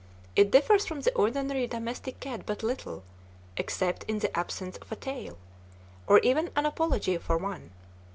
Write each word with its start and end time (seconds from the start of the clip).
It 0.35 0.49
differs 0.49 0.87
from 0.87 1.01
the 1.01 1.13
ordinary 1.13 1.67
domestic 1.67 2.19
cat 2.19 2.43
but 2.47 2.63
little, 2.63 3.03
except 3.55 4.03
in 4.05 4.17
the 4.17 4.35
absence 4.35 4.77
of 4.77 4.91
a 4.91 4.95
tail, 4.95 5.37
or 6.07 6.17
even 6.21 6.49
an 6.55 6.65
apology 6.65 7.19
for 7.19 7.37
one. 7.37 7.69